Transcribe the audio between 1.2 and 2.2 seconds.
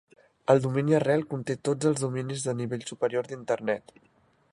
conté tots els